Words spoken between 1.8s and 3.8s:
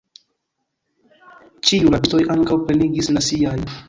rabistoj ankaŭ plenigis la siajn.